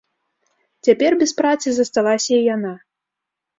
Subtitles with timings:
[0.87, 2.75] Цяпер без працы засталася і яна.